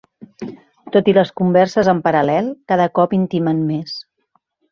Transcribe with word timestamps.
Tot 0.95 1.09
i 1.13 1.13
les 1.17 1.31
converses 1.41 1.91
en 1.93 2.01
paral·lel, 2.09 2.49
cada 2.73 2.89
cop 3.01 3.15
intimen 3.21 3.61
més. 3.71 3.97